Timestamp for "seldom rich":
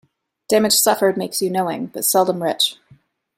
2.05-2.77